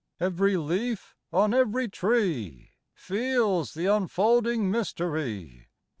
Every 0.19 0.57
leaf 0.57 1.15
on 1.31 1.53
every 1.53 1.87
tree 1.87 2.71
Feels 2.95 3.75
the 3.75 3.85
unfolding 3.85 4.71
mystery. 4.71 5.67